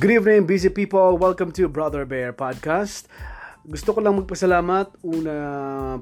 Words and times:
Good 0.00 0.10
evening, 0.10 0.46
busy 0.46 0.68
people. 0.70 1.16
Welcome 1.16 1.52
to 1.52 1.68
Brother 1.68 2.04
Bear 2.04 2.32
Podcast. 2.32 3.04
Gusto 3.64 3.96
ko 3.96 4.04
lang 4.04 4.20
magpasalamat. 4.20 5.00
Una, 5.00 5.34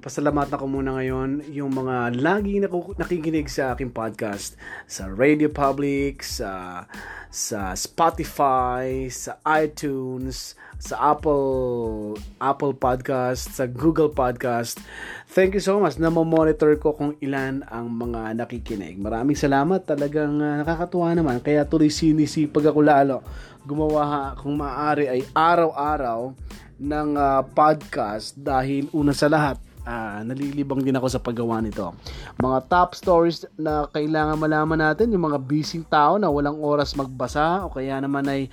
pasalamat 0.02 0.50
na 0.50 0.58
ko 0.58 0.66
muna 0.66 0.98
ngayon 0.98 1.46
yung 1.54 1.70
mga 1.70 2.10
lagi 2.18 2.58
nakikinig 2.98 3.46
sa 3.46 3.70
aking 3.70 3.94
podcast 3.94 4.58
sa 4.90 5.06
Radio 5.06 5.46
Public, 5.46 6.26
sa 6.26 6.82
sa 7.30 7.70
Spotify, 7.78 9.06
sa 9.14 9.38
iTunes, 9.46 10.58
sa 10.82 11.14
Apple 11.14 12.18
Apple 12.42 12.74
Podcast, 12.74 13.54
sa 13.54 13.70
Google 13.70 14.10
Podcast. 14.10 14.82
Thank 15.30 15.54
you 15.54 15.62
so 15.62 15.78
much 15.78 16.02
na 16.02 16.10
monitor 16.10 16.74
ko 16.82 16.98
kung 16.98 17.14
ilan 17.22 17.62
ang 17.70 17.94
mga 17.94 18.42
nakikinig. 18.42 18.98
Maraming 18.98 19.38
salamat. 19.38 19.86
Talagang 19.86 20.34
uh, 20.42 20.66
nakakatuwa 20.66 21.14
naman. 21.14 21.38
Kaya 21.38 21.62
tuloy 21.62 21.94
sinisipag 21.94 22.74
ako 22.74 22.82
lalo. 22.82 23.22
Gumawa 23.62 24.34
kung 24.34 24.58
maaari 24.58 25.06
ay 25.06 25.22
araw-araw 25.30 26.34
ng 26.82 27.08
uh, 27.14 27.46
podcast 27.54 28.34
dahil 28.34 28.90
una 28.90 29.14
sa 29.14 29.30
lahat 29.30 29.56
uh, 29.86 30.20
nalilibang 30.26 30.82
din 30.82 30.94
ako 30.98 31.06
sa 31.10 31.22
paggawa 31.22 31.62
nito. 31.62 31.94
Mga 32.38 32.58
top 32.66 32.90
stories 32.98 33.46
na 33.58 33.86
kailangan 33.90 34.38
malaman 34.38 34.90
natin, 34.90 35.14
yung 35.14 35.30
mga 35.30 35.38
busy 35.42 35.82
tao 35.86 36.18
na 36.18 36.30
walang 36.30 36.58
oras 36.58 36.94
magbasa 36.98 37.66
o 37.66 37.72
kaya 37.72 37.98
naman 38.02 38.26
ay 38.26 38.50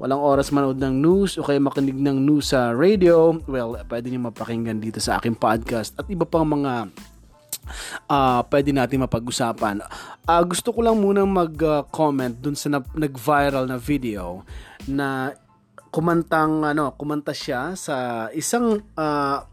walang 0.00 0.20
oras 0.20 0.50
manood 0.50 0.80
ng 0.80 0.94
news 0.98 1.36
o 1.36 1.44
kaya 1.44 1.60
makinig 1.60 1.96
ng 1.96 2.18
news 2.24 2.50
sa 2.52 2.72
radio, 2.72 3.36
well, 3.48 3.76
pwede 3.88 4.08
niyo 4.08 4.24
mapakinggan 4.24 4.80
dito 4.80 4.98
sa 4.98 5.20
aking 5.20 5.36
podcast 5.36 5.94
at 6.00 6.08
iba 6.08 6.24
pang 6.24 6.48
mga 6.48 6.90
uh, 8.08 8.40
pwede 8.48 8.72
natin 8.72 9.04
mapag-usapan. 9.04 9.84
Uh, 10.26 10.42
gusto 10.46 10.72
ko 10.72 10.80
lang 10.82 10.98
muna 10.98 11.22
mag-comment 11.22 12.34
dun 12.34 12.56
sa 12.56 12.72
na- 12.72 12.94
nag-viral 12.96 13.68
na 13.68 13.78
video 13.78 14.42
na 14.88 15.36
kumantang 15.92 16.64
ano, 16.64 16.96
kumanta 16.96 17.36
siya 17.36 17.76
sa 17.76 18.26
isang 18.32 18.80
uh, 18.96 19.44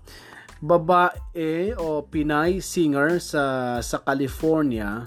babae 0.64 1.76
o 1.76 2.08
Pinay 2.08 2.64
singer 2.64 3.20
sa 3.20 3.78
sa 3.84 4.00
California. 4.00 5.04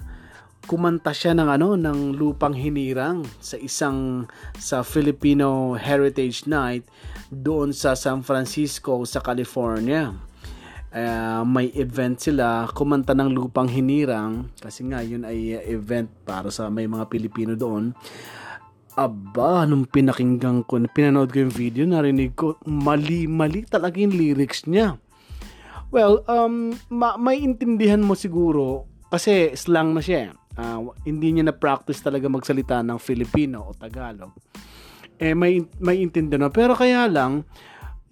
Kumanta 0.62 1.10
siya 1.10 1.34
ng 1.34 1.48
ano 1.48 1.74
ng 1.74 2.14
lupang 2.14 2.54
hinirang 2.54 3.24
sa 3.42 3.58
isang 3.58 4.28
sa 4.60 4.84
Filipino 4.84 5.74
Heritage 5.74 6.46
Night 6.46 6.86
doon 7.32 7.72
sa 7.72 7.96
San 7.96 8.20
Francisco 8.22 9.02
sa 9.08 9.24
California. 9.24 10.12
Uh, 10.92 11.40
may 11.48 11.72
event 11.72 12.20
sila 12.20 12.68
kumanta 12.68 13.16
ng 13.16 13.32
lupang 13.32 13.64
hinirang 13.64 14.52
kasi 14.60 14.84
nga 14.84 15.00
yun 15.00 15.24
ay 15.24 15.56
event 15.64 16.12
para 16.28 16.52
sa 16.52 16.68
may 16.68 16.84
mga 16.84 17.08
Pilipino 17.08 17.56
doon 17.56 17.96
Aba, 18.92 19.64
nung 19.64 19.88
pinakinggan 19.88 20.68
ko, 20.68 20.76
pinanood 20.92 21.32
ko 21.32 21.48
yung 21.48 21.54
video, 21.54 21.88
narinig 21.88 22.36
ko, 22.36 22.60
mali-mali 22.68 23.64
talaga 23.64 23.96
yung 23.96 24.12
lyrics 24.12 24.68
niya. 24.68 25.00
Well, 25.88 26.20
um, 26.28 26.76
ma- 26.92 27.16
may 27.16 27.40
intindihan 27.40 28.04
mo 28.04 28.12
siguro, 28.12 28.84
kasi 29.08 29.56
slang 29.56 29.96
na 29.96 30.04
siya. 30.04 30.36
Uh, 30.52 30.92
hindi 31.08 31.32
niya 31.32 31.48
na-practice 31.48 32.04
talaga 32.04 32.28
magsalita 32.28 32.84
ng 32.84 33.00
Filipino 33.00 33.64
o 33.64 33.72
Tagalog. 33.72 34.36
Eh, 35.16 35.32
may, 35.32 35.64
may 35.80 36.04
intindihan 36.04 36.44
mo. 36.44 36.52
Pero 36.52 36.76
kaya 36.76 37.08
lang, 37.08 37.48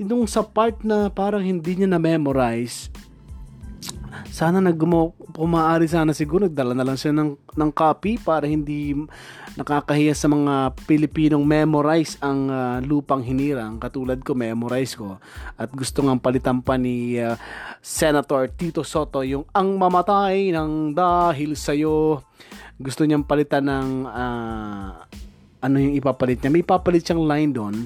yung 0.01 0.25
sa 0.25 0.41
part 0.41 0.81
na 0.81 1.13
parang 1.13 1.45
hindi 1.45 1.77
niya 1.77 1.93
na-memorize, 1.93 2.89
sana 4.31 4.59
naggumo 4.59 5.15
kumaari 5.33 5.87
sana 5.87 6.13
siguro 6.13 6.47
nagdala 6.47 6.75
na 6.75 6.87
lang 6.87 6.99
siya 6.99 7.15
ng 7.15 7.35
ng 7.57 7.71
copy 7.73 8.21
para 8.21 8.45
hindi 8.45 8.95
nakakahiya 9.59 10.15
sa 10.15 10.31
mga 10.31 10.79
Pilipinong 10.87 11.43
memorize 11.43 12.15
ang 12.23 12.47
uh, 12.51 12.79
lupang 12.85 13.23
hinirang 13.23 13.83
katulad 13.83 14.23
ko 14.23 14.39
memorize 14.39 14.95
ko. 14.95 15.19
At 15.59 15.75
gusto 15.75 16.07
ngang 16.07 16.23
palitan 16.23 16.63
pa 16.63 16.79
ni 16.79 17.19
uh, 17.19 17.35
Senator 17.83 18.47
Tito 18.55 18.87
Soto 18.87 19.27
yung 19.27 19.47
ang 19.51 19.75
mamatay 19.75 20.55
ng 20.55 20.95
dahil 20.95 21.59
sa 21.59 21.75
iyo 21.75 22.23
gusto 22.81 23.05
niyang 23.05 23.27
palitan 23.27 23.69
ng 23.69 23.89
uh, 24.09 24.89
ano 25.61 25.77
yung 25.77 25.95
ipapalit 25.99 26.41
niya? 26.41 26.53
May 26.53 26.65
ipapalit 26.65 27.05
siyang 27.05 27.25
line 27.29 27.53
doon. 27.53 27.77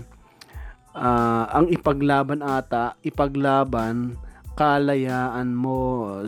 Uh, 0.94 1.44
ang 1.50 1.66
ipaglaban 1.75 2.38
ata 2.38 2.94
ipaglaban 3.03 4.15
kalayaan 4.54 5.54
mo, 5.54 5.76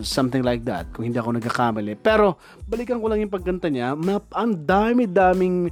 something 0.03 0.43
like 0.43 0.67
that, 0.67 0.91
kung 0.93 1.07
hindi 1.07 1.19
ako 1.19 1.39
nagkakamali. 1.39 1.99
Pero, 1.99 2.39
balikan 2.67 2.99
ko 2.99 3.07
lang 3.07 3.23
yung 3.23 3.33
pagkanta 3.33 3.71
niya, 3.71 3.95
ang 4.35 4.53
dami-daming 4.67 5.71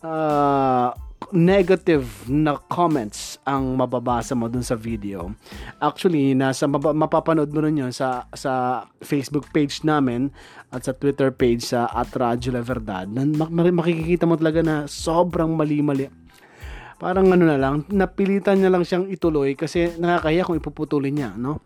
uh, 0.00 0.90
negative 1.30 2.26
na 2.26 2.58
comments 2.66 3.38
ang 3.46 3.78
mababasa 3.78 4.34
mo 4.34 4.50
dun 4.50 4.66
sa 4.66 4.74
video. 4.74 5.30
Actually, 5.78 6.34
nasa 6.34 6.66
mapapanood 6.68 7.54
mo 7.54 7.62
rin 7.62 7.78
yun 7.78 7.94
sa, 7.94 8.26
sa 8.34 8.84
Facebook 9.00 9.48
page 9.54 9.86
namin 9.86 10.34
at 10.74 10.82
sa 10.84 10.92
Twitter 10.92 11.30
page 11.30 11.62
sa 11.62 11.86
at 11.88 12.10
Radyo 12.10 12.58
La 12.58 12.62
Verdad. 12.64 13.06
Makikita 13.72 14.26
mo 14.26 14.34
talaga 14.34 14.60
na 14.60 14.76
sobrang 14.90 15.54
mali-mali 15.54 16.10
parang 17.02 17.34
ano 17.34 17.50
na 17.50 17.58
lang, 17.58 17.82
napilitan 17.90 18.62
niya 18.62 18.70
lang 18.70 18.86
siyang 18.86 19.10
ituloy 19.10 19.58
kasi 19.58 19.90
nakakahiya 19.98 20.46
kung 20.46 20.54
ipuputulin 20.54 21.10
niya, 21.10 21.34
no? 21.34 21.58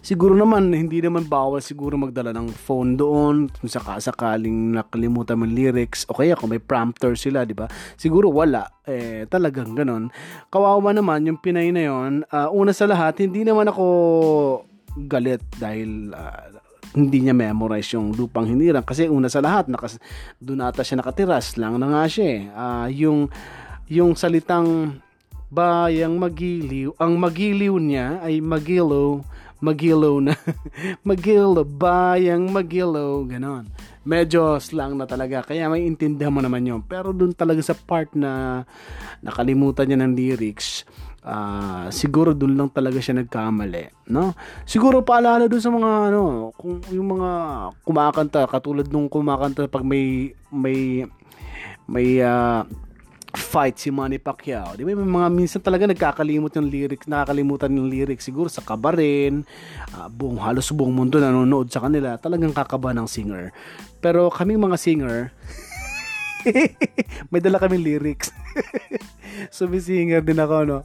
Siguro 0.00 0.32
naman, 0.34 0.72
hindi 0.72 1.02
naman 1.02 1.28
bawal 1.28 1.60
siguro 1.60 1.94
magdala 2.00 2.32
ng 2.32 2.50
phone 2.52 2.96
doon 2.96 3.50
kung 3.50 3.70
sakasakaling 3.70 4.76
nakalimutan 4.76 5.38
mo 5.38 5.46
lyrics 5.46 6.06
o 6.10 6.16
kaya 6.16 6.34
kung 6.34 6.50
may 6.50 6.62
prompter 6.62 7.14
sila, 7.14 7.44
di 7.46 7.54
ba? 7.54 7.66
Siguro 7.96 8.30
wala. 8.32 8.66
Eh, 8.82 9.28
talagang 9.30 9.78
ganon. 9.78 10.10
Kawawa 10.50 10.90
naman 10.90 11.26
yung 11.28 11.38
Pinay 11.42 11.74
na 11.74 11.86
yon. 11.86 12.22
Uh, 12.30 12.50
una 12.54 12.70
sa 12.70 12.86
lahat, 12.86 13.18
hindi 13.22 13.42
naman 13.42 13.66
ako 13.66 13.84
galit 15.08 15.40
dahil 15.56 16.12
uh, 16.12 16.60
hindi 16.92 17.24
niya 17.24 17.32
memorize 17.32 17.96
yung 17.96 18.12
lupang 18.12 18.44
hinirang 18.44 18.84
kasi 18.84 19.08
una 19.08 19.32
sa 19.32 19.40
lahat 19.40 19.68
nakas 19.72 19.96
doon 20.36 20.60
ata 20.60 20.84
siya 20.84 21.00
nakatiras 21.00 21.56
lang 21.56 21.80
na 21.80 21.88
nga 21.88 22.04
siya 22.04 22.26
eh. 22.28 22.42
Uh, 22.52 22.88
yung 22.92 23.18
yung 23.88 24.12
salitang 24.12 25.00
bayang 25.52 26.16
magiliw 26.20 26.96
ang 27.00 27.16
magiliw 27.16 27.76
niya 27.80 28.20
ay 28.24 28.40
magilo 28.40 29.24
magilo 29.62 30.18
na. 30.18 30.34
magilo, 31.08 31.62
bayang 31.62 32.50
magilo, 32.50 33.22
ganon. 33.24 33.70
Medyo 34.02 34.58
slang 34.58 34.98
na 34.98 35.06
talaga, 35.06 35.46
kaya 35.46 35.70
may 35.70 35.86
intindihan 35.86 36.34
mo 36.34 36.42
naman 36.42 36.66
yun. 36.66 36.82
Pero 36.82 37.14
dun 37.14 37.30
talaga 37.30 37.62
sa 37.62 37.78
part 37.78 38.10
na 38.18 38.66
nakalimutan 39.22 39.86
niya 39.86 40.02
ng 40.02 40.12
lyrics, 40.18 40.82
uh, 41.22 41.86
siguro 41.88 42.34
dun 42.34 42.58
lang 42.58 42.70
talaga 42.74 42.98
siya 42.98 43.22
nagkamali, 43.22 44.10
no? 44.10 44.34
Siguro 44.66 45.06
paalala 45.06 45.46
dun 45.46 45.62
sa 45.62 45.70
mga 45.70 46.10
ano, 46.10 46.50
kung 46.58 46.82
yung 46.90 47.18
mga 47.18 47.30
kumakanta 47.86 48.50
katulad 48.50 48.90
nung 48.90 49.06
kumakanta 49.06 49.70
pag 49.70 49.86
may 49.86 50.34
may 50.50 51.06
may 51.86 52.18
uh, 52.18 52.66
fight 53.32 53.80
si 53.80 53.88
Manny 53.88 54.20
Pacquiao. 54.20 54.76
Di 54.76 54.84
ba? 54.84 54.92
May 54.92 55.08
mga 55.08 55.28
minsan 55.32 55.60
talaga 55.64 55.88
nagkakalimot 55.88 56.52
yung 56.52 56.68
lyrics, 56.68 57.08
nakakalimutan 57.08 57.72
yung 57.72 57.88
lyrics 57.88 58.28
siguro 58.28 58.52
sa 58.52 58.60
kabarin, 58.60 59.44
uh, 59.96 60.08
buong 60.12 60.36
halos 60.40 60.68
buong 60.72 60.92
mundo 60.92 61.16
nanonood 61.16 61.72
sa 61.72 61.80
kanila, 61.80 62.20
talagang 62.20 62.52
kakaba 62.52 62.92
ng 62.92 63.08
singer. 63.08 63.50
Pero 64.04 64.28
kaming 64.28 64.60
mga 64.60 64.76
singer, 64.76 65.18
may 67.32 67.40
dala 67.40 67.56
kaming 67.56 67.84
lyrics. 67.84 68.34
so 69.54 69.64
may 69.64 69.80
singer 69.80 70.20
din 70.20 70.42
ako, 70.42 70.56
no? 70.68 70.78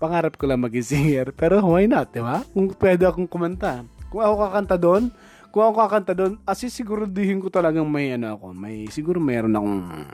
Pangarap 0.00 0.40
ko 0.40 0.48
lang 0.48 0.64
maging 0.64 0.86
singer. 0.86 1.26
Pero 1.36 1.60
why 1.60 1.84
not, 1.84 2.12
di 2.14 2.24
ba? 2.24 2.40
Kung 2.54 2.72
pwede 2.78 3.04
akong 3.04 3.28
kumanta. 3.28 3.84
Kung 4.08 4.22
ako 4.22 4.34
kakanta 4.48 4.76
doon, 4.78 5.10
kung 5.54 5.70
ako 5.70 5.86
kakanta 5.86 6.18
doon, 6.18 6.34
asi 6.42 6.66
siguraduhin 6.66 7.38
ko 7.38 7.46
talagang 7.46 7.86
may 7.86 8.10
ano 8.10 8.34
ako, 8.34 8.50
may 8.58 8.90
siguro 8.90 9.22
meron 9.22 9.54
akong 9.54 10.10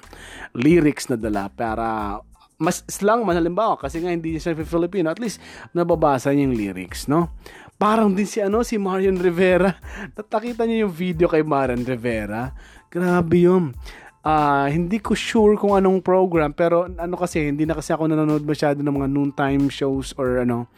lyrics 0.53 1.09
na 1.09 1.17
dala 1.17 1.49
para 1.49 2.21
mas 2.61 2.85
slang 2.85 3.25
man 3.25 3.41
halimbawa 3.41 3.81
kasi 3.81 4.05
nga 4.05 4.13
hindi 4.13 4.37
siya 4.37 4.53
Filipino 4.53 5.09
at 5.09 5.17
least 5.17 5.41
nababasa 5.73 6.29
niya 6.37 6.45
yung 6.45 6.57
lyrics 6.61 7.09
no? 7.09 7.33
Parang 7.81 8.13
din 8.13 8.29
si 8.29 8.45
ano 8.45 8.61
si 8.61 8.77
Marian 8.77 9.17
Rivera. 9.17 9.81
Natakita 10.21 10.69
niyo 10.69 10.85
yung 10.85 10.93
video 10.93 11.25
kay 11.25 11.41
Marian 11.41 11.89
Rivera. 11.89 12.53
Grabe 12.93 13.49
yun. 13.49 13.73
Uh, 14.21 14.69
hindi 14.69 15.01
ko 15.01 15.17
sure 15.17 15.57
kung 15.57 15.73
anong 15.73 16.05
program 16.05 16.53
pero 16.53 16.85
ano 16.85 17.17
kasi 17.17 17.49
hindi 17.49 17.65
na 17.65 17.73
kasi 17.73 17.97
ako 17.97 18.13
nanonood 18.13 18.45
masyado 18.45 18.85
ng 18.85 18.93
mga 18.93 19.09
noontime 19.09 19.73
shows 19.73 20.13
or 20.21 20.45
ano. 20.45 20.69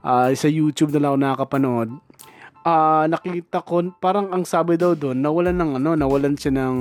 Uh, 0.00 0.32
sa 0.32 0.48
YouTube 0.48 0.96
na 0.96 1.04
lang 1.04 1.12
ako 1.12 1.18
nakakapanood 1.20 1.90
uh, 2.68 3.04
nakita 3.08 3.64
ko 3.64 3.80
parang 3.96 4.28
ang 4.32 4.44
sabi 4.44 4.76
daw 4.76 4.92
doon 4.92 5.18
nawalan 5.24 5.56
ng 5.56 5.70
ano 5.80 5.90
nawalan 5.96 6.36
siya 6.36 6.52
ng 6.52 6.76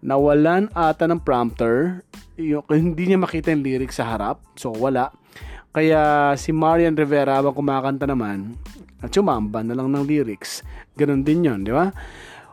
nawalan 0.00 0.72
ata 0.72 1.04
ng 1.04 1.20
prompter. 1.20 2.00
Yung, 2.40 2.64
hindi 2.72 3.12
niya 3.12 3.20
makita 3.20 3.52
yung 3.52 3.60
lyrics 3.60 4.00
sa 4.00 4.16
harap 4.16 4.40
so 4.56 4.72
wala. 4.72 5.12
Kaya 5.70 6.34
si 6.34 6.50
Marian 6.50 6.96
Rivera 6.96 7.38
habang 7.38 7.54
kumakanta 7.54 8.08
naman 8.08 8.58
at 9.04 9.12
sumamba 9.12 9.62
na 9.62 9.76
lang 9.76 9.92
ng 9.92 10.02
lyrics. 10.08 10.64
Ganun 10.96 11.22
din 11.22 11.46
yon 11.46 11.60
di 11.62 11.70
ba 11.70 11.92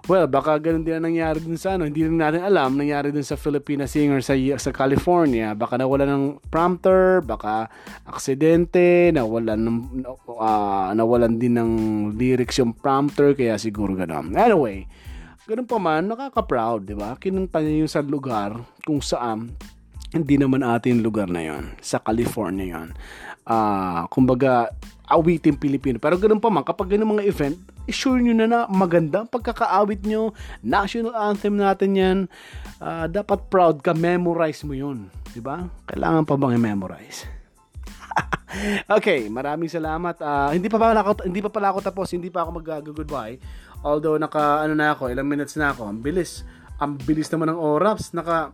Well, 0.07 0.23
baka 0.23 0.55
ganun 0.63 0.87
din 0.87 0.95
ang 0.95 1.11
nangyari 1.11 1.43
dun 1.43 1.59
sa 1.59 1.75
ano, 1.75 1.83
hindi 1.83 2.07
rin 2.07 2.15
natin 2.15 2.39
alam, 2.39 2.79
nangyari 2.79 3.11
dun 3.11 3.27
sa 3.27 3.35
Filipina 3.35 3.83
singer 3.83 4.23
sa 4.23 4.39
sa 4.55 4.71
California. 4.71 5.51
Baka 5.51 5.75
nawala 5.75 6.07
ng 6.07 6.47
prompter, 6.47 7.19
baka 7.19 7.67
aksidente, 8.07 9.11
nawalan 9.11 9.59
ng 9.59 9.77
uh, 10.31 10.95
nawalan 10.95 11.35
din 11.35 11.59
ng 11.59 11.71
lyrics 12.15 12.55
yung 12.55 12.71
prompter 12.71 13.35
kaya 13.35 13.59
siguro 13.59 13.99
ganun. 13.99 14.31
Anyway, 14.31 14.87
ganun 15.43 15.67
pa 15.67 15.75
man, 15.75 16.07
nakaka-proud, 16.07 16.87
di 16.87 16.95
ba? 16.95 17.19
Kinunta 17.19 17.59
niya 17.59 17.83
yung 17.83 17.91
sa 17.91 17.99
lugar 17.99 18.55
kung 18.87 19.03
saan 19.03 19.59
hindi 20.15 20.39
naman 20.39 20.63
atin 20.63 21.03
lugar 21.03 21.27
na 21.27 21.43
yon 21.43 21.75
sa 21.83 21.99
California 21.99 22.63
yon 22.63 22.95
uh, 23.43 24.07
kumbaga 24.07 24.71
awitin 25.03 25.59
Pilipino 25.59 25.99
pero 25.99 26.15
ganun 26.15 26.39
pa 26.39 26.47
man 26.47 26.63
kapag 26.63 26.95
ganun 26.95 27.19
mga 27.19 27.27
event 27.27 27.59
sure 27.91 28.19
nyo 28.19 28.33
na 28.35 28.47
na 28.47 28.59
maganda 28.67 29.23
ang 29.23 29.29
pagkakaawit 29.31 30.03
nyo. 30.03 30.35
National 30.63 31.15
anthem 31.15 31.55
natin 31.55 31.91
yan. 31.95 32.17
Uh, 32.77 33.07
dapat 33.09 33.47
proud 33.47 33.81
ka, 33.81 33.95
memorize 33.95 34.61
mo 34.67 34.75
yun. 34.75 35.07
Di 35.31 35.39
ba? 35.39 35.65
Kailangan 35.87 36.23
pa 36.27 36.35
bang 36.35 36.55
i-memorize? 36.59 37.27
okay, 38.97 39.27
maraming 39.29 39.69
salamat. 39.69 40.15
Uh, 40.19 40.49
hindi 40.53 40.67
pa 40.67 40.77
pala 40.81 41.01
ako 41.01 41.25
hindi 41.25 41.41
pa 41.43 41.51
pala 41.51 41.67
ako 41.71 41.79
tapos, 41.83 42.07
hindi 42.13 42.29
pa 42.29 42.45
ako 42.45 42.49
mag-goodbye. 42.61 43.37
Although 43.85 44.17
naka 44.17 44.65
ano 44.65 44.73
na 44.73 44.93
ako, 44.93 45.13
ilang 45.13 45.29
minutes 45.29 45.55
na 45.55 45.71
ako. 45.73 45.89
Ang 45.89 45.99
bilis. 46.01 46.41
Ang 46.77 46.97
bilis 47.01 47.29
naman 47.29 47.53
ng 47.53 47.59
oras. 47.59 48.13
Naka 48.13 48.53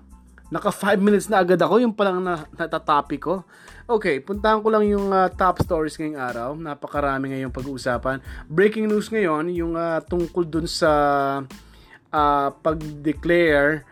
naka 0.51 0.71
5 0.71 0.99
minutes 0.99 1.27
na 1.31 1.39
agad 1.39 1.59
ako, 1.61 1.79
yung 1.79 1.95
palang 1.95 2.23
na, 2.23 2.43
ko. 3.21 3.43
Okay, 3.83 4.23
puntahan 4.23 4.63
ko 4.63 4.67
lang 4.71 4.87
yung 4.87 5.11
uh, 5.11 5.27
top 5.31 5.59
stories 5.59 5.99
ngayong 5.99 6.19
araw. 6.19 6.49
Napakarami 6.55 7.35
ngayong 7.35 7.51
pag-uusapan. 7.51 8.23
Breaking 8.47 8.87
news 8.87 9.11
ngayon, 9.11 9.51
yung 9.51 9.75
uh, 9.75 9.99
tungkol 10.03 10.47
dun 10.47 10.67
sa 10.67 10.91
uh, 12.13 12.47
pag-declare 12.63 13.83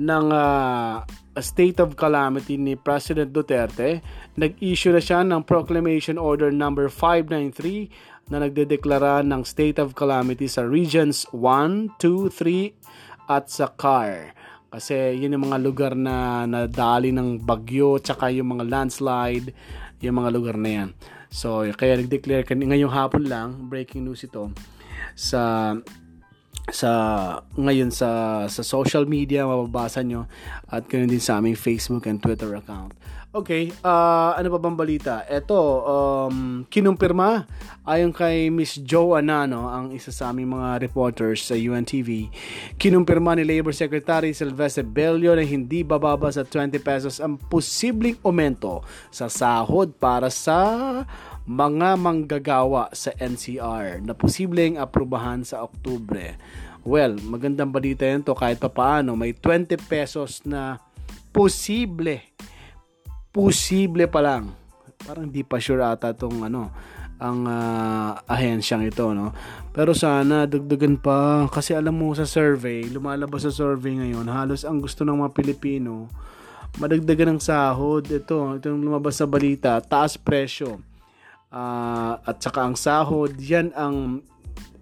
ng 0.00 0.26
uh, 0.32 1.02
state 1.38 1.82
of 1.82 1.96
calamity 1.96 2.54
ni 2.56 2.76
President 2.78 3.32
Duterte. 3.32 4.00
Nag-issue 4.38 4.94
na 4.94 5.02
siya 5.02 5.26
ng 5.26 5.42
Proclamation 5.42 6.14
Order 6.14 6.54
number 6.54 6.86
593 6.86 8.30
na 8.30 8.46
nagdedeklara 8.46 9.26
ng 9.26 9.42
state 9.42 9.82
of 9.82 9.98
calamity 9.98 10.46
sa 10.46 10.62
regions 10.62 11.26
1, 11.34 11.98
2, 11.98 12.30
3 12.30 13.30
at 13.30 13.50
sa 13.50 13.66
CAR. 13.74 14.34
Kasi 14.70 15.18
yun 15.18 15.34
yung 15.34 15.50
mga 15.50 15.58
lugar 15.58 15.92
na 15.98 16.46
nadali 16.46 17.10
ng 17.10 17.42
bagyo 17.42 17.98
tsaka 17.98 18.30
yung 18.30 18.54
mga 18.54 18.70
landslide, 18.70 19.50
yung 19.98 20.22
mga 20.22 20.30
lugar 20.30 20.54
na 20.54 20.70
yan. 20.70 20.88
So, 21.30 21.66
kaya 21.74 21.98
nag-declare 21.98 22.46
ngayong 22.46 22.94
hapon 22.94 23.26
lang, 23.26 23.66
breaking 23.66 24.06
news 24.06 24.22
ito, 24.22 24.50
sa 25.18 25.74
sa 26.70 26.90
ngayon 27.58 27.90
sa 27.90 28.44
sa 28.46 28.62
social 28.62 29.02
media 29.02 29.42
mababasa 29.42 30.06
nyo 30.06 30.30
at 30.70 30.86
ganoon 30.86 31.10
din 31.10 31.22
sa 31.22 31.42
aming 31.42 31.58
Facebook 31.58 32.06
and 32.06 32.22
Twitter 32.22 32.54
account. 32.54 32.94
Okay, 33.30 33.70
uh, 33.86 34.34
ano 34.34 34.50
pa 34.50 34.58
bang 34.58 34.74
balita? 34.74 35.22
Ito, 35.22 35.54
um, 35.86 36.66
kinumpirma 36.66 37.46
ayon 37.86 38.10
kay 38.10 38.50
Miss 38.50 38.74
Joe 38.82 39.22
Anano, 39.22 39.70
ang 39.70 39.94
isa 39.94 40.10
sa 40.10 40.34
aming 40.34 40.50
mga 40.50 40.82
reporters 40.82 41.46
sa 41.46 41.54
UNTV, 41.54 42.26
kinumpirma 42.74 43.38
ni 43.38 43.46
Labor 43.46 43.70
Secretary 43.70 44.34
Sylvester 44.34 44.82
Bello 44.82 45.30
na 45.38 45.46
hindi 45.46 45.86
bababa 45.86 46.26
sa 46.34 46.42
20 46.42 46.74
pesos 46.82 47.22
ang 47.22 47.38
posibleng 47.38 48.18
aumento 48.26 48.82
sa 49.14 49.30
sahod 49.30 49.94
para 49.94 50.26
sa 50.26 51.06
mga 51.46 52.02
manggagawa 52.02 52.90
sa 52.90 53.14
NCR 53.14 54.02
na 54.02 54.10
posibleng 54.10 54.74
aprubahan 54.74 55.46
sa 55.46 55.62
Oktubre. 55.62 56.34
Well, 56.82 57.14
magandang 57.22 57.70
balita 57.70 58.10
yan 58.10 58.26
to 58.26 58.34
kahit 58.34 58.58
papaano 58.58 59.14
may 59.14 59.38
20 59.38 59.78
pesos 59.86 60.42
na 60.42 60.82
posible 61.30 62.26
posible 63.30 64.06
pa 64.10 64.20
lang. 64.22 64.54
Parang 65.00 65.26
di 65.26 65.40
pa 65.46 65.56
sure 65.56 65.80
ata 65.80 66.12
tong 66.12 66.44
ano, 66.44 66.70
ang 67.16 67.48
uh, 67.48 68.20
ahensyang 68.28 68.84
ito, 68.84 69.10
no? 69.16 69.32
Pero 69.72 69.96
sana 69.96 70.44
dagdagan 70.44 71.00
pa 71.00 71.48
kasi 71.48 71.72
alam 71.72 71.96
mo 71.96 72.12
sa 72.12 72.28
survey, 72.28 72.84
lumalabas 72.90 73.48
sa 73.48 73.52
survey 73.54 73.96
ngayon, 73.96 74.28
halos 74.28 74.66
ang 74.66 74.82
gusto 74.82 75.06
ng 75.06 75.24
mga 75.24 75.32
Pilipino 75.32 76.10
madagdagan 76.78 77.34
ng 77.34 77.40
sahod. 77.42 78.06
Ito, 78.06 78.60
itong 78.60 78.78
lumabas 78.78 79.18
sa 79.18 79.26
balita, 79.26 79.80
taas 79.82 80.14
presyo. 80.14 80.78
Uh, 81.50 82.14
at 82.22 82.38
saka 82.38 82.62
ang 82.62 82.78
sahod, 82.78 83.34
yan 83.34 83.74
ang 83.74 84.22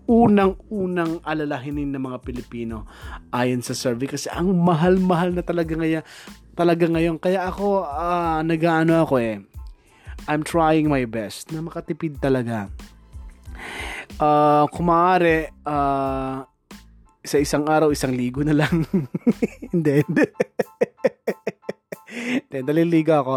unang-unang 0.08 1.20
alalahinin 1.20 1.92
ng 1.92 2.00
mga 2.00 2.18
Pilipino 2.24 2.88
ayon 3.28 3.60
sa 3.60 3.76
survey 3.76 4.08
kasi 4.08 4.32
ang 4.32 4.56
mahal-mahal 4.56 5.36
na 5.36 5.44
talaga 5.44 5.76
ngayon 5.76 6.00
talaga 6.58 6.90
ngayon. 6.90 7.22
Kaya 7.22 7.46
ako, 7.46 7.86
uh, 7.86 8.42
nag-ano 8.42 9.06
ako 9.06 9.22
eh. 9.22 9.38
I'm 10.26 10.42
trying 10.42 10.90
my 10.90 11.06
best 11.06 11.54
na 11.54 11.62
makatipid 11.62 12.18
talaga. 12.18 12.66
Uh, 14.18 14.66
kung 14.74 14.90
maaari, 14.90 15.46
uh, 15.62 16.42
sa 17.22 17.36
isang 17.38 17.70
araw, 17.70 17.94
isang 17.94 18.10
ligo 18.10 18.42
na 18.42 18.58
lang. 18.58 18.82
hindi. 19.72 20.02
Then, 22.50 22.68
naliligo 22.68 23.12
ako. 23.14 23.34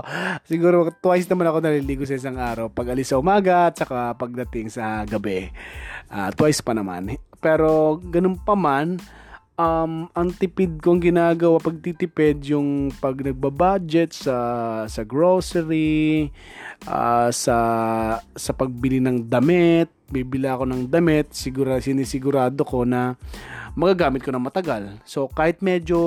Siguro 0.47 0.91
twice 0.99 1.27
naman 1.27 1.47
ako 1.47 1.57
naliligo 1.63 2.03
sa 2.03 2.17
isang 2.17 2.37
araw. 2.39 2.67
Pag 2.71 2.91
alis 2.91 3.11
sa 3.11 3.19
umaga 3.19 3.71
at 3.71 3.79
saka 3.79 4.15
pagdating 4.15 4.71
sa 4.71 5.07
gabi. 5.07 5.51
Uh, 6.11 6.29
twice 6.35 6.59
pa 6.59 6.75
naman. 6.75 7.15
Pero 7.39 7.97
ganun 8.03 8.37
pa 8.37 8.53
man, 8.53 8.99
um, 9.61 10.09
ang 10.13 10.29
tipid 10.33 10.81
kong 10.81 11.01
ginagawa 11.01 11.61
pagtitipid 11.61 12.41
yung 12.49 12.89
pag 12.97 13.17
nagbabudget 13.19 14.13
sa 14.13 14.37
sa 14.85 15.01
grocery, 15.05 16.29
uh, 16.85 17.29
sa 17.29 17.57
sa 18.21 18.51
pagbili 18.53 19.01
ng 19.01 19.25
damit, 19.29 19.89
bibili 20.09 20.49
ako 20.49 20.67
ng 20.67 20.83
damit, 20.89 21.31
siguro 21.31 21.77
sinisigurado 21.79 22.61
ko 22.65 22.83
na 22.83 23.15
magagamit 23.77 24.21
ko 24.25 24.29
na 24.33 24.41
matagal. 24.41 24.99
So 25.07 25.31
kahit 25.31 25.63
medyo 25.63 25.99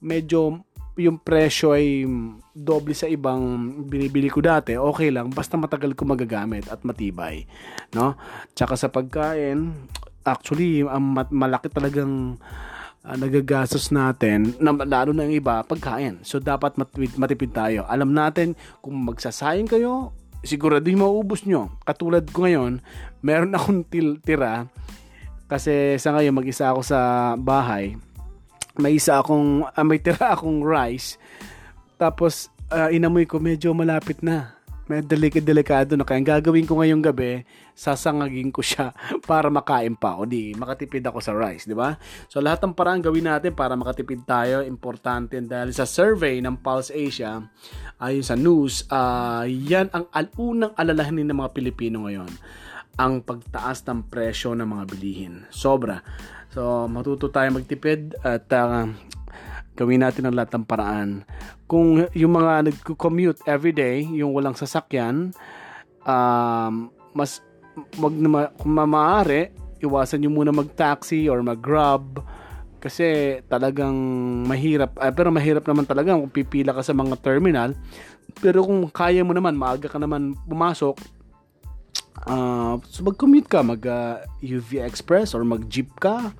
medyo 0.00 0.62
yung 0.96 1.20
presyo 1.20 1.76
ay 1.76 2.08
doble 2.56 2.96
sa 2.96 3.04
ibang 3.04 3.68
binibili 3.84 4.32
ko 4.32 4.40
dati, 4.40 4.80
okay 4.80 5.12
lang 5.12 5.28
basta 5.28 5.60
matagal 5.60 5.92
ko 5.92 6.08
magagamit 6.08 6.66
at 6.72 6.80
matibay, 6.82 7.44
no? 7.92 8.16
Tsaka 8.56 8.74
sa 8.80 8.88
pagkain, 8.88 9.76
actually 10.24 10.82
ang 10.82 11.12
malaki 11.28 11.68
talagang 11.68 12.40
uh, 13.06 13.16
nagagastos 13.16 13.94
natin 13.94 14.56
na 14.58 14.72
lalo 14.72 15.12
na 15.12 15.28
yung 15.28 15.38
iba 15.38 15.62
pagkain. 15.62 16.24
So 16.26 16.42
dapat 16.42 16.74
matipid, 16.80 17.14
matipid 17.14 17.52
tayo. 17.54 17.84
Alam 17.86 18.16
natin 18.16 18.58
kung 18.82 18.96
magsasayang 19.06 19.70
kayo, 19.70 20.16
sigurado 20.42 20.88
yung 20.90 21.06
maubos 21.06 21.46
nyo. 21.46 21.76
Katulad 21.86 22.26
ko 22.32 22.48
ngayon, 22.48 22.82
meron 23.22 23.54
akong 23.54 23.86
til- 23.86 24.18
tira 24.24 24.66
kasi 25.46 25.94
sa 26.02 26.10
ngayon 26.10 26.34
mag-isa 26.34 26.74
ako 26.74 26.82
sa 26.82 26.98
bahay. 27.38 27.94
May 28.76 29.00
isa 29.00 29.20
akong 29.20 29.64
uh, 29.64 29.84
may 29.86 30.00
tira 30.00 30.32
akong 30.36 30.60
rice. 30.64 31.16
Tapos 31.96 32.52
uh, 32.72 32.92
inamoy 32.92 33.24
ko 33.24 33.40
medyo 33.40 33.72
malapit 33.72 34.20
na. 34.20 34.56
May 34.86 35.02
delikado 35.02 35.42
delikado 35.42 35.92
na. 35.98 36.06
Kaya 36.06 36.22
ang 36.22 36.28
gagawin 36.30 36.62
ko 36.62 36.78
ngayong 36.78 37.02
gabi, 37.02 37.42
sasangagin 37.74 38.54
ko 38.54 38.62
siya 38.62 38.94
para 39.30 39.50
makain 39.50 39.98
pa. 39.98 40.14
O 40.14 40.22
di 40.22 40.54
makatipid 40.54 41.02
ako 41.02 41.18
sa 41.18 41.34
rice, 41.34 41.66
di 41.66 41.74
ba? 41.74 41.98
So 42.30 42.38
lahat 42.38 42.62
ng 42.62 42.76
paraan 42.76 43.02
gawin 43.02 43.26
natin 43.26 43.50
para 43.50 43.74
makatipid 43.74 44.22
tayo, 44.22 44.62
importante. 44.62 45.34
Dahil 45.42 45.74
sa 45.74 45.88
survey 45.90 46.38
ng 46.38 46.62
Pulse 46.62 46.94
Asia, 46.94 47.42
ayon 47.98 48.22
sa 48.22 48.38
news, 48.38 48.86
uh, 48.86 49.42
yan 49.48 49.90
ang 49.90 50.06
alunang 50.14 50.70
alalahanin 50.78 51.26
ng 51.26 51.38
mga 51.42 51.50
Pilipino 51.50 52.06
ngayon 52.06 52.30
ang 52.96 53.20
pagtaas 53.20 53.84
ng 53.84 54.08
presyo 54.08 54.56
ng 54.56 54.64
mga 54.64 54.84
bilihin. 54.88 55.34
Sobra. 55.52 56.00
So, 56.48 56.88
matuto 56.88 57.28
tayo 57.28 57.52
magtipid 57.52 58.16
at 58.24 58.48
uh, 58.56 58.88
gawin 59.76 60.00
natin 60.00 60.24
ang 60.24 60.36
lahat 60.36 60.56
ng 60.56 60.64
paraan. 60.64 61.10
Kung 61.68 62.08
yung 62.16 62.32
mga 62.32 62.72
nag-commute 62.72 63.44
everyday, 63.44 64.00
yung 64.16 64.32
walang 64.32 64.56
sasakyan, 64.56 65.36
um, 66.08 66.88
mas 67.12 67.44
mag, 68.00 68.14
kung 68.56 68.72
maaari, 68.72 69.52
iwasan 69.84 70.24
nyo 70.24 70.30
muna 70.32 70.52
mag-taxi 70.56 71.28
or 71.28 71.44
mag-grab 71.44 72.24
kasi 72.80 73.40
talagang 73.50 73.96
mahirap 74.46 74.94
uh, 75.00 75.10
pero 75.10 75.32
mahirap 75.32 75.64
naman 75.64 75.88
talaga 75.88 76.14
kung 76.14 76.30
pipila 76.30 76.76
ka 76.76 76.84
sa 76.84 76.94
mga 76.94 77.18
terminal 77.18 77.74
pero 78.38 78.62
kung 78.62 78.86
kaya 78.92 79.24
mo 79.24 79.32
naman 79.32 79.56
maaga 79.56 79.88
ka 79.88 79.98
naman 79.98 80.36
pumasok 80.46 80.94
uh, 82.24 82.80
so 82.88 83.04
mag-commute 83.04 83.50
ka 83.50 83.60
mag 83.60 83.82
uh, 83.84 84.24
UV 84.40 84.80
Express 84.80 85.36
or 85.36 85.44
mag-jeep 85.44 85.92
ka 86.00 86.32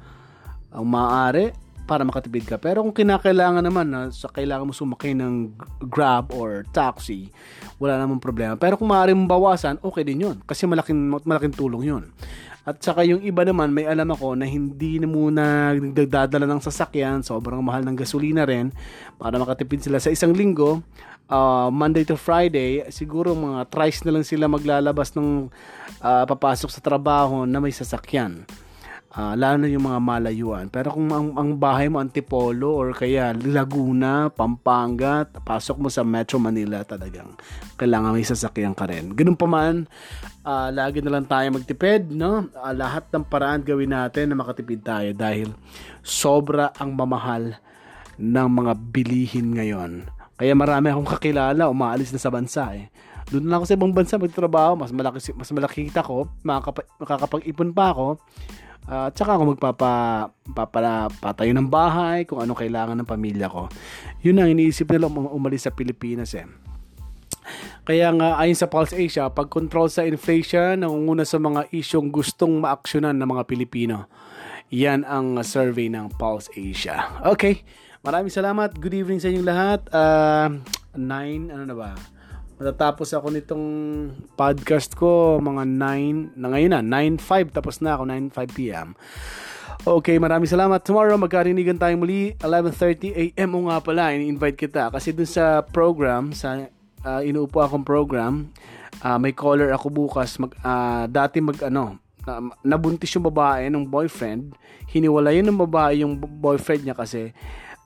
ang 0.72 0.86
uh, 0.86 0.88
maaari 0.88 1.52
para 1.86 2.02
makatipid 2.02 2.44
ka. 2.44 2.58
Pero 2.58 2.82
kung 2.82 2.92
kinakailangan 2.92 3.62
naman 3.62 3.86
na 3.86 4.00
sa 4.10 4.26
kailangan 4.26 4.66
mo 4.66 4.74
sumakay 4.74 5.14
ng 5.14 5.54
Grab 5.86 6.34
or 6.34 6.66
taxi, 6.74 7.30
wala 7.78 7.94
namang 7.96 8.18
problema. 8.18 8.58
Pero 8.58 8.74
kung 8.74 8.90
maaari 8.90 9.14
mong 9.14 9.30
bawasan, 9.30 9.74
okay 9.80 10.02
din 10.02 10.26
'yun 10.26 10.36
kasi 10.42 10.66
malaking 10.66 10.98
malaking 11.22 11.54
tulong 11.54 11.86
'yun. 11.86 12.04
At 12.66 12.82
saka 12.82 13.06
yung 13.06 13.22
iba 13.22 13.46
naman, 13.46 13.70
may 13.70 13.86
alam 13.86 14.10
ako 14.10 14.34
na 14.34 14.42
hindi 14.42 14.98
na 14.98 15.06
muna 15.06 15.70
nagdadala 15.78 16.50
ng 16.50 16.58
sasakyan, 16.58 17.22
sobrang 17.22 17.62
mahal 17.62 17.86
ng 17.86 17.94
gasolina 17.94 18.42
rin, 18.42 18.74
para 19.22 19.38
makatipid 19.38 19.86
sila 19.86 20.02
sa 20.02 20.10
isang 20.10 20.34
linggo, 20.34 20.82
uh, 21.30 21.70
Monday 21.70 22.02
to 22.02 22.18
Friday, 22.18 22.82
siguro 22.90 23.38
mga 23.38 23.70
thrice 23.70 24.02
na 24.02 24.18
lang 24.18 24.26
sila 24.26 24.50
maglalabas 24.50 25.14
ng 25.14 25.46
uh, 26.02 26.24
papasok 26.26 26.74
sa 26.74 26.82
trabaho 26.82 27.46
na 27.46 27.62
may 27.62 27.70
sasakyan. 27.70 28.42
Uh, 29.16 29.32
lalo 29.38 29.64
na 29.64 29.70
yung 29.70 29.86
mga 29.86 30.00
malayuan. 30.02 30.66
Pero 30.68 30.92
kung 30.92 31.08
ang, 31.08 31.32
ang 31.38 31.50
bahay 31.56 31.88
mo 31.88 32.02
Antipolo 32.02 32.74
or 32.76 32.92
kaya 32.92 33.32
Laguna, 33.32 34.28
Pampanga, 34.28 35.24
pasok 35.24 35.80
mo 35.80 35.88
sa 35.88 36.04
Metro 36.04 36.36
Manila 36.36 36.82
talagang 36.82 37.32
kailangan 37.80 38.12
may 38.12 38.26
sasakyan 38.26 38.76
ka 38.76 38.84
rin. 38.84 39.16
Ganun 39.16 39.38
pa 39.38 39.48
man, 39.48 39.88
uh, 40.44 40.68
lagi 40.68 41.00
na 41.00 41.16
lang 41.16 41.24
tayo 41.24 41.48
magtipid, 41.48 42.12
no? 42.12 42.50
Uh, 42.60 42.74
lahat 42.76 43.08
ng 43.08 43.24
paraan 43.24 43.64
gawin 43.64 43.94
natin 43.94 44.28
na 44.28 44.36
makatipid 44.36 44.84
tayo 44.84 45.08
dahil 45.16 45.54
sobra 46.04 46.74
ang 46.76 46.92
mamahal 46.92 47.56
ng 48.20 48.48
mga 48.52 48.72
bilihin 48.92 49.54
ngayon. 49.54 49.92
Kaya 50.36 50.52
marami 50.52 50.92
akong 50.92 51.08
kakilala 51.16 51.72
umaalis 51.72 52.12
na 52.12 52.20
sa 52.20 52.28
bansa 52.28 52.68
eh. 52.76 52.92
Doon 53.32 53.48
na 53.48 53.56
ako 53.58 53.64
sa 53.64 53.74
ibang 53.74 53.94
bansa 53.96 54.20
magtrabaho, 54.20 54.76
mas 54.76 54.92
malaki 54.92 55.32
mas 55.34 55.50
malaki 55.50 55.88
kita 55.88 56.04
ko, 56.04 56.28
makakapag-ipon 56.44 57.72
pa 57.72 57.96
ako 57.96 58.20
Uh, 58.86 59.10
at 59.10 59.14
saka 59.18 59.34
ako 59.34 59.58
magpapa 59.58 60.30
papala, 60.54 61.10
patayo 61.18 61.50
ng 61.50 61.66
bahay, 61.66 62.22
kung 62.22 62.38
ano 62.38 62.54
kailangan 62.54 62.94
ng 63.02 63.08
pamilya 63.08 63.50
ko. 63.50 63.66
Yun 64.22 64.38
ang 64.38 64.48
iniisip 64.54 64.86
nila 64.94 65.10
um, 65.10 65.26
umalis 65.26 65.66
sa 65.66 65.74
Pilipinas 65.74 66.38
eh. 66.38 66.46
Kaya 67.86 68.10
nga 68.14 68.38
ayon 68.42 68.58
sa 68.58 68.70
Pulse 68.70 68.94
Asia, 68.98 69.30
pag-control 69.30 69.86
sa 69.86 70.02
inflation 70.02 70.82
nangunguna 70.82 71.22
sa 71.22 71.38
mga 71.38 71.70
isyong 71.70 72.10
gustong 72.10 72.58
maaksyonan 72.58 73.14
ng 73.14 73.28
mga 73.30 73.42
Pilipino. 73.46 74.10
Yan 74.74 75.06
ang 75.06 75.38
survey 75.46 75.86
ng 75.86 76.10
Pulse 76.18 76.50
Asia. 76.54 77.22
Okay, 77.22 77.62
maraming 78.02 78.34
salamat. 78.34 78.74
Good 78.74 78.94
evening 78.98 79.22
sa 79.22 79.30
inyong 79.30 79.46
lahat. 79.46 79.80
Uh, 79.94 80.58
nine, 80.98 81.54
ano 81.54 81.62
na 81.66 81.74
ba? 81.78 81.90
Matatapos 82.56 83.12
ako 83.12 83.36
nitong 83.36 83.66
podcast 84.32 84.96
ko 84.96 85.36
mga 85.44 85.68
9 85.68 86.40
na 86.40 86.48
ngayon 86.48 86.72
na 86.72 86.80
9:05 86.80 87.52
tapos 87.52 87.84
na 87.84 88.00
ako 88.00 88.08
9:05 88.08 88.56
PM. 88.56 88.88
Okay, 89.84 90.16
maraming 90.16 90.48
salamat. 90.48 90.80
Tomorrow 90.80 91.20
magkarinigan 91.20 91.76
tayo 91.76 92.00
muli 92.00 92.32
11:30 92.40 93.12
AM 93.12 93.52
o 93.52 93.68
nga 93.68 93.84
pala, 93.84 94.16
ini-invite 94.16 94.56
kita 94.56 94.88
kasi 94.88 95.12
dun 95.12 95.28
sa 95.28 95.60
program 95.68 96.32
sa 96.32 96.64
uh, 97.04 97.20
inuupo 97.20 97.60
akong 97.60 97.84
program, 97.84 98.48
uh, 99.04 99.20
may 99.20 99.36
caller 99.36 99.68
ako 99.76 99.92
bukas 99.92 100.40
mag 100.40 100.56
uh, 100.64 101.04
dati 101.12 101.44
mag 101.44 101.60
ano, 101.60 102.00
na, 102.24 102.40
nabuntis 102.64 103.12
yung 103.12 103.28
babae 103.28 103.68
ng 103.68 103.84
boyfriend, 103.84 104.56
hiniwalayan 104.88 105.44
ng 105.44 105.60
babae 105.60 106.00
yung 106.00 106.16
boyfriend 106.16 106.88
niya 106.88 106.96
kasi 106.96 107.36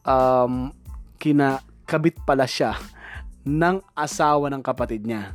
um, 0.06 0.70
kinakabit 1.18 2.22
pala 2.22 2.46
siya 2.46 2.78
ng 3.44 3.80
asawa 3.96 4.52
ng 4.52 4.62
kapatid 4.62 5.04
niya. 5.04 5.34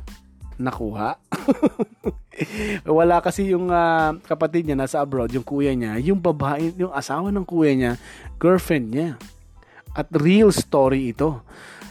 Nakuha? 0.56 1.20
Wala 2.98 3.20
kasi 3.20 3.52
yung 3.52 3.68
uh, 3.72 4.16
kapatid 4.24 4.68
niya 4.68 4.76
nasa 4.76 5.00
abroad, 5.00 5.32
yung 5.32 5.44
kuya 5.44 5.72
niya, 5.72 5.96
yung 6.00 6.20
babae, 6.20 6.72
yung 6.76 6.92
asawa 6.92 7.32
ng 7.32 7.44
kuya 7.44 7.72
niya, 7.76 7.92
girlfriend 8.40 8.92
niya. 8.92 9.10
At 9.96 10.12
real 10.12 10.52
story 10.52 11.16
ito. 11.16 11.40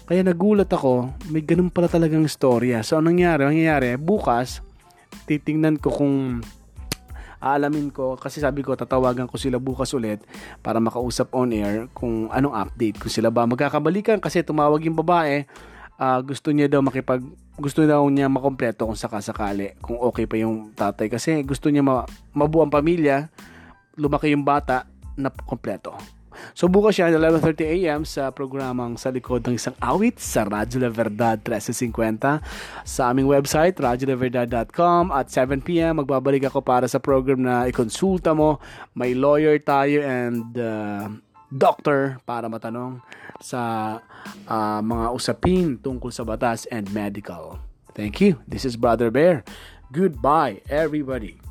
Kaya 0.05 0.21
nagulat 0.21 0.69
ako, 0.69 1.17
may 1.33 1.41
ganun 1.41 1.73
pala 1.73 1.89
talagang 1.89 2.29
storya. 2.29 2.85
So, 2.85 3.01
anong 3.01 3.17
nangyari? 3.17 3.41
Ang 3.41 3.51
nangyayari, 3.57 3.97
bukas, 3.97 4.61
titingnan 5.25 5.81
ko 5.81 5.89
kung 5.89 6.45
aalamin 7.41 7.93
ko 7.93 8.17
kasi 8.17 8.41
sabi 8.41 8.65
ko 8.65 8.73
tatawagan 8.73 9.29
ko 9.29 9.37
sila 9.37 9.61
bukas 9.61 9.93
ulit 9.93 10.23
para 10.65 10.81
makausap 10.81 11.29
on 11.29 11.53
air 11.53 11.85
kung 11.93 12.25
anong 12.33 12.57
update 12.57 12.97
kung 12.97 13.11
sila 13.13 13.29
ba 13.29 13.45
magkakabalikan 13.45 14.17
kasi 14.17 14.41
tumawag 14.41 14.81
yung 14.81 14.97
babae 14.97 15.45
uh, 15.99 16.19
gusto 16.23 16.51
niya 16.51 16.67
daw 16.71 16.81
makipag 16.83 17.23
gusto 17.55 17.83
daw 17.87 18.03
niya 18.11 18.27
makompleto 18.27 18.87
kung 18.87 18.99
sakasakali 18.99 19.79
kung 19.79 19.99
okay 19.99 20.27
pa 20.27 20.35
yung 20.39 20.75
tatay 20.75 21.07
kasi 21.07 21.41
gusto 21.47 21.71
niya 21.71 21.83
ma, 21.83 22.03
mabuo 22.35 22.63
ang 22.63 22.73
pamilya 22.73 23.31
lumaki 23.95 24.31
yung 24.35 24.43
bata 24.43 24.87
na 25.15 25.31
kompleto 25.31 25.95
So 26.51 26.67
bukas 26.67 26.99
yan 26.99 27.15
11.30 27.15 27.63
a.m. 27.63 28.01
sa 28.03 28.27
programang 28.31 28.99
sa 28.99 29.07
likod 29.11 29.47
ng 29.47 29.55
isang 29.55 29.75
awit 29.79 30.19
sa 30.19 30.43
Radyo 30.43 30.83
La 30.83 30.91
Verdad 30.91 31.39
1350 31.39 32.43
sa 32.83 33.01
aming 33.11 33.27
website 33.31 33.79
radyolaverdad.com 33.79 35.15
at 35.15 35.31
7 35.31 35.63
p.m. 35.63 36.03
magbabalik 36.03 36.51
ako 36.51 36.59
para 36.59 36.85
sa 36.91 36.99
program 36.99 37.39
na 37.39 37.71
ikonsulta 37.71 38.35
mo 38.35 38.59
may 38.93 39.15
lawyer 39.15 39.55
tayo 39.63 40.03
and 40.03 40.59
uh, 40.59 41.07
doctor 41.55 42.19
para 42.27 42.51
matanong 42.51 42.99
sa 43.39 44.03
uh, 44.51 44.79
mga 44.83 45.15
usapin 45.15 45.79
tungkol 45.79 46.11
sa 46.11 46.27
batas 46.27 46.67
and 46.67 46.91
medical. 46.91 47.63
Thank 47.95 48.19
you. 48.19 48.43
This 48.43 48.67
is 48.67 48.75
Brother 48.75 49.07
Bear. 49.07 49.47
Goodbye, 49.95 50.59
everybody. 50.67 51.44